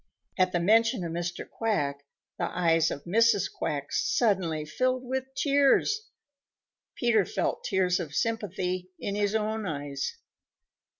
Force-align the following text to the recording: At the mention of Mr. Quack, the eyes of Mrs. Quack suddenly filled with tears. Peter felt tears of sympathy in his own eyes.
At 0.35 0.51
the 0.51 0.59
mention 0.59 1.03
of 1.03 1.11
Mr. 1.11 1.47
Quack, 1.47 2.03
the 2.39 2.45
eyes 2.49 2.89
of 2.89 3.03
Mrs. 3.03 3.51
Quack 3.53 3.91
suddenly 3.91 4.65
filled 4.65 5.03
with 5.05 5.25
tears. 5.37 6.07
Peter 6.95 7.23
felt 7.23 7.63
tears 7.63 7.99
of 7.99 8.15
sympathy 8.15 8.89
in 8.99 9.13
his 9.13 9.35
own 9.35 9.67
eyes. 9.67 10.17